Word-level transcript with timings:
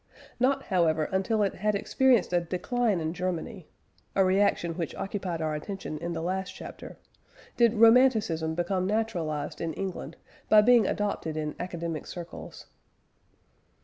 Not, 0.39 0.63
however, 0.63 1.03
until 1.11 1.43
it 1.43 1.53
had 1.53 1.75
experienced 1.75 2.33
a 2.33 2.41
decline 2.41 2.99
in 2.99 3.13
Germany 3.13 3.67
(a 4.15 4.25
reaction 4.25 4.73
which 4.73 4.95
occupied 4.95 5.43
our 5.43 5.53
attention 5.53 5.99
in 5.99 6.13
the 6.13 6.23
last 6.23 6.55
chapter), 6.55 6.97
did 7.55 7.75
Romanticism 7.75 8.55
become 8.55 8.87
naturalised 8.87 9.61
in 9.61 9.73
England 9.75 10.15
by 10.49 10.61
being 10.63 10.87
adopted 10.87 11.37
in 11.37 11.55
academic 11.59 12.07
circles. 12.07 12.65